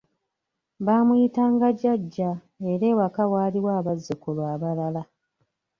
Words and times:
Baamuyitanga 0.85 1.67
'jjajja' 1.73 2.35
era 2.71 2.85
ewaka 2.91 3.23
waaliwo 3.31 3.69
abazzukulu 3.79 4.41
abalala. 4.53 5.03